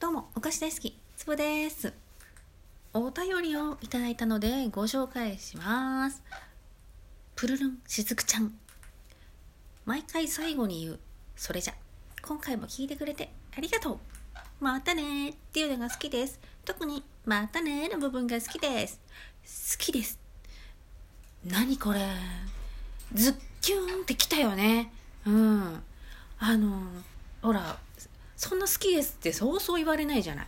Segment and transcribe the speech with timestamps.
[0.00, 1.92] どうも、お菓子大好き、つぶです。
[2.94, 6.22] お便りをいただいたのでご紹介します。
[7.36, 8.50] プルルンしずくちゃん。
[9.84, 11.00] 毎回最後に言う、
[11.36, 11.74] それじゃ、
[12.22, 13.98] 今回も聞いてくれてありがとう。
[14.58, 16.40] またねっていうのが好きです。
[16.64, 18.98] 特に、またねの部分が好きです。
[19.78, 20.18] 好きです。
[21.44, 22.00] 何これ
[23.12, 24.90] ズッキューンってきたよね。
[25.26, 25.82] うん。
[26.38, 26.84] あの、
[27.42, 27.78] ほら、
[28.40, 30.46] そんな好きですってそうそう言われないじゃない。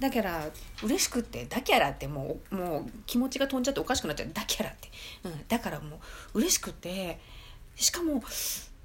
[0.00, 0.50] だから
[0.82, 4.30] 嬉しくってだキャラってもうもう気持ちが飛んじゃっておかしくなっちゃう。
[4.34, 4.90] だキャラって、
[5.22, 6.00] うん、だからも
[6.34, 7.20] う嬉しくて
[7.76, 8.14] しかも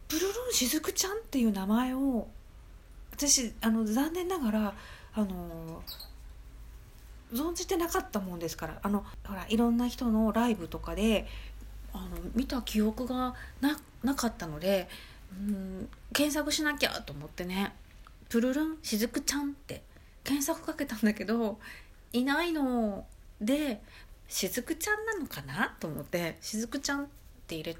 [0.08, 2.28] ブルルンしずくちゃんっていう名前を
[3.12, 4.74] 私あの残念ながら
[5.16, 5.82] あの
[7.34, 8.80] 存じてなかったもんですから。
[8.84, 11.26] あのほらいろんな人のライブとかで
[11.92, 14.88] あの見た記憶がななかったので
[15.32, 17.74] うん検索しなきゃと思ってね
[18.34, 19.84] 「プルルンしずくちゃん」って
[20.24, 21.60] 検索かけたんだけど
[22.14, 23.06] いないの
[23.40, 23.84] で
[24.28, 25.76] しずくちゃんなのかな？
[25.80, 27.08] と思ってしずくちゃんっ
[27.46, 27.78] て入れ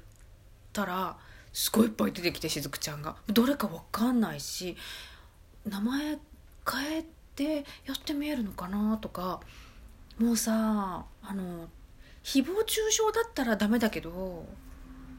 [0.72, 1.16] たら
[1.52, 3.16] すごいいっぱい出てきてしずくちゃんが。
[3.26, 4.76] どれかわかんないし
[5.68, 6.18] 名前
[6.70, 8.96] 変えてやってみえるのかな？
[8.98, 9.40] とか
[10.20, 11.68] もうさあの
[12.22, 14.46] 誹謗中傷だったらダメだけど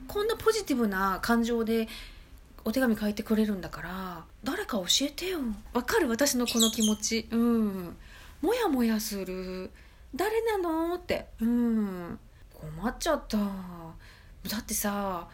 [0.07, 1.89] こんなポジティブな感情で
[2.67, 5.39] お手紙書いてくれるんだから誰か教えてよ。
[5.73, 6.09] わかる？
[6.09, 7.27] 私のこの気持ち。
[7.31, 7.95] うん。
[8.41, 9.69] もやもやする。
[10.15, 10.95] 誰なの？
[10.95, 11.27] って。
[11.41, 12.19] うん。
[12.53, 13.37] 困っちゃった。
[13.37, 15.27] だってさ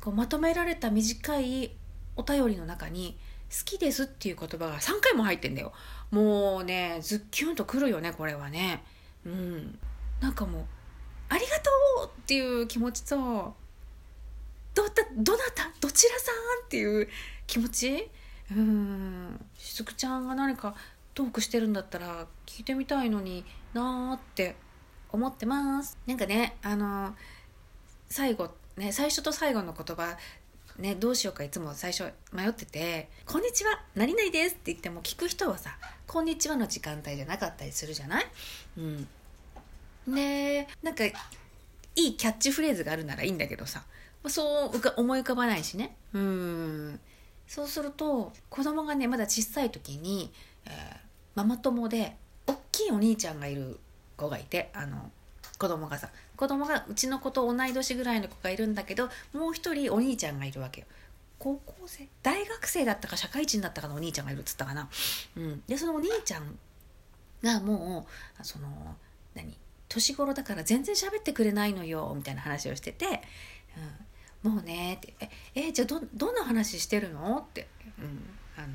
[0.00, 1.72] こうまとめられた短い
[2.16, 3.18] お便りの中に
[3.50, 5.72] 「好きです」っていう言葉が3回も入ってんだよ。
[6.12, 8.84] もうねズッキュンとくるよねこれはね。
[9.24, 9.78] うん。
[10.20, 10.64] なんかもう
[11.28, 11.70] 「ありがと
[12.04, 13.56] う!」っていう気持ちと
[14.76, 15.68] どだどなた？
[15.80, 16.66] どちらさん？
[16.66, 17.08] っていう
[17.48, 18.08] 気持ち？
[18.52, 19.44] うん。
[19.58, 20.76] しずくちゃんが何か
[21.14, 24.54] トークしてるんだったら聞いてみたいのになーって
[25.10, 25.96] 思ってます。
[26.06, 27.16] なんかねあの
[28.10, 30.18] 最後ね最初と最後の言葉
[30.78, 38.26] ねどうしようかいつも最初迷ってて「こんにちは何々です」って言っても聞く人はさ「こんにちは」の時間帯じゃなかったりするじゃない？
[38.76, 39.08] うん。
[40.14, 41.12] でなんかい
[41.96, 43.82] いキャッチフレーズがあるならいいんだけどさ
[44.26, 45.96] そう思い浮かばないしね。
[46.12, 47.00] うん。
[47.46, 50.32] そうすると子供がねまだ小さい時に、
[50.64, 51.06] えー
[51.36, 52.16] ママ友で
[52.46, 53.78] 大きいお兄ちゃんがいる
[54.16, 55.10] 子がいてあの
[55.58, 60.86] 子供がさ子供がうちの子と同い年ぐらいの子がいるんだけどもう一人お兄ちゃんがいるわけよ。
[61.38, 62.08] 高校生？
[62.22, 64.88] 大学生だったか社会人だったかのお兄ちゃんがいるっつったかな、
[65.36, 66.58] うん、でそのお兄ちゃん
[67.42, 68.06] がも
[68.40, 68.68] うその
[69.34, 69.54] 何？
[69.90, 73.06] 年頃だから全然喋ってくれないのよみたいな話をしてて
[73.76, 74.05] 「うん、
[74.48, 75.14] もうね」って
[75.54, 77.68] 「ええじゃあどどんな話してるの?」って、
[77.98, 78.68] うん、あの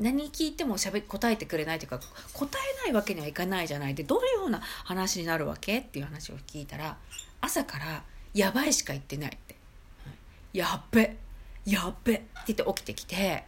[0.00, 2.00] 何聞いてもしゃべ答えてくれないというか
[2.32, 3.94] 答えないわけにはいかないじゃない。
[3.94, 5.78] でどういうような話になるわけ？
[5.78, 6.96] っていう話を聞いたら
[7.40, 9.56] 朝から「やばい」しか言ってないって
[10.52, 11.16] 「やっべ。
[11.64, 13.44] やっべ」って言って起きてきて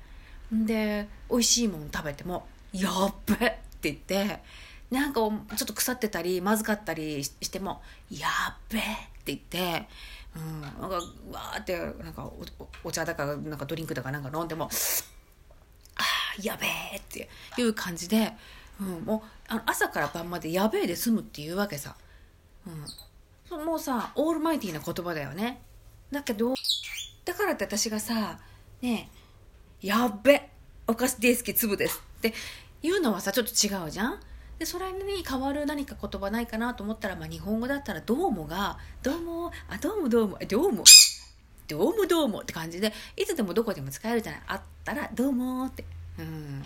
[0.52, 4.40] で美味しいもん食べても「やっべ」って言って
[4.90, 8.82] なんかちょっと腐ってたりまずかったりしても「やっべ」っ
[9.24, 9.88] て言って、
[10.36, 12.30] うん、なんかわーってなんか
[12.82, 14.64] お茶だかなんかドリンクだかなんか飲んでも
[15.96, 18.32] 「あーやべえ」っていう感じで、
[18.80, 21.94] うん、もうあの朝から晩まで「やべえ」で済むっていうわけさ、
[23.50, 25.62] うん、もうさオールマイティーな言葉だよね。
[26.10, 26.54] だけど
[27.24, 28.38] だからって私がさ
[28.82, 29.10] 「ね
[29.82, 30.50] えやっべ
[30.86, 32.34] お菓子大好き粒です」って
[32.82, 34.20] 言うのはさちょっと違うじゃん。
[34.58, 40.84] でそれに代わる何か言葉ないかなと思ったら、まあ、日本語だったら「どうも」が「どうも」あ「どうもどうも」「どうも」
[41.66, 44.42] どうもどうもって感じでいつでもどこでも使えるじゃない？
[44.48, 45.84] あったら「どうも」って、
[46.18, 46.62] うん、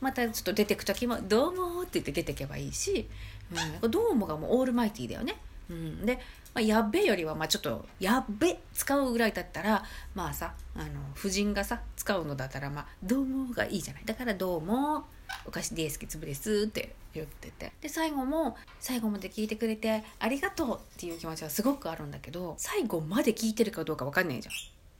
[0.00, 3.08] またちょっと出てく時も「どうも」って言って出てけばいいし
[3.82, 5.36] 「うん、どうも」がもうオールマイティーだよね。
[5.70, 6.16] うん、で、
[6.52, 14.04] まあ、やっべよりはまあちょっと「やっべ」使うぐらいだったらまあさあの夫人がさ使うのだったら「まあ、どうも」がいいじゃない？
[14.04, 15.06] だから「どうも」
[15.46, 17.72] お菓子大好きつぶですって言ってて。
[17.80, 24.54] で最後も最後まで聞いてくれてありがとうっていう気持ちはすごくあるんだけど最後まで聞いてるかどうか分かんないじゃん。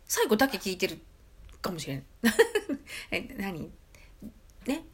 [0.07, 0.99] 最後だけ聞いてる
[1.61, 2.05] かもしれん
[3.11, 3.71] え何？
[4.67, 4.85] ね？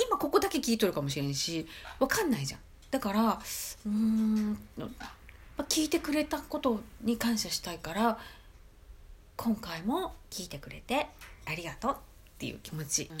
[0.00, 1.66] 今ここだけ聞いとるかもしれんし
[1.98, 2.60] 分かんないじゃん。
[2.90, 4.58] だからうーん、
[5.68, 8.18] 聞いてくれたことに感謝したいから
[9.36, 11.08] 今回も聞いてくれて
[11.46, 11.96] ありがとうっ
[12.38, 13.18] ていう気持ち、うん。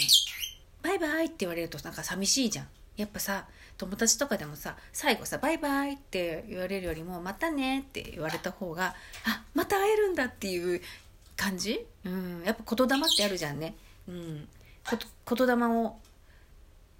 [0.82, 2.66] バイバイって言われるとなんか寂しいじゃん。
[2.96, 3.46] やっぱさ
[3.76, 8.94] 友達とかでもさ最後さバイバイって言われるよりもまたねって言われた方が
[9.24, 10.80] あまた会えるんだっていう
[11.36, 11.86] 感じ？
[12.04, 12.42] うん。
[12.44, 13.74] やっぱ言霊ってあるじゃんね。
[14.08, 14.48] うん。
[14.84, 15.96] こと言霊を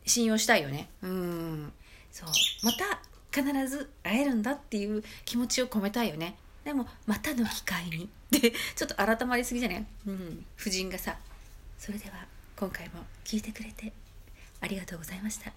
[0.07, 0.89] 信用したいよね。
[1.03, 1.73] うん。
[2.13, 2.29] そう。
[2.63, 3.01] また
[3.33, 6.37] 必ず会えるんだっていう気持ちを込めたいよね。
[6.65, 8.09] でもまたの機会に。
[8.37, 9.87] ってちょっと改まりすぎじゃない？
[10.07, 10.45] うん。
[10.61, 11.17] 夫人がさ
[11.79, 12.25] それでは
[12.59, 13.93] 今回も聞いてくれて
[14.61, 15.53] ありがとうございました。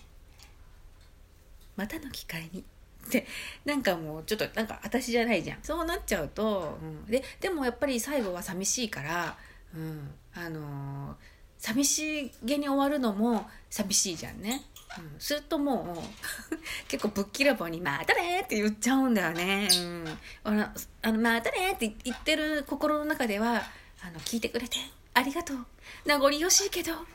[1.75, 2.63] またの機会に。
[3.07, 3.25] って
[3.65, 5.59] なんかもうちょっとなんか私じゃないじゃん。
[5.63, 9.35] そうなっちゃうと、うん、ででもやっぱり最後は寂しいから
[9.75, 11.15] うん、あのー、
[11.57, 14.63] 寂しげに終わるのも寂しいじゃんね。
[14.97, 15.99] うん、するともう
[16.89, 19.69] 結構ぶっきらぼうに「またね!」って言っちゃうんだよね。
[19.71, 20.69] うん、あの
[21.01, 23.63] あのまたねって言ってる心の中では
[24.03, 24.77] あの聞いてくれて。
[25.13, 25.57] ありがとう。
[26.05, 27.05] 名残惜しいけどまたね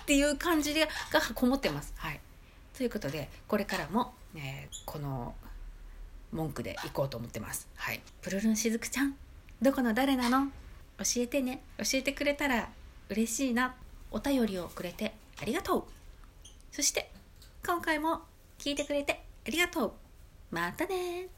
[0.00, 0.86] っていう感じが
[1.34, 1.92] こもってます。
[1.96, 2.20] はい、
[2.76, 5.34] ということでこれからも、ね、この
[6.32, 7.68] 文句でいこうと思ってます。
[7.74, 9.14] はい、プルルンしずくちゃん
[9.60, 10.46] どこの誰なの？
[10.98, 11.62] 教えてね。
[11.78, 12.68] 教えてくれたら
[13.08, 13.74] 嬉しいな。
[14.10, 15.84] お便りをくれてありがとう。
[16.72, 17.10] そして
[17.64, 18.22] 今回も
[18.58, 19.92] 聞いてくれてありがとう。
[20.50, 21.28] またね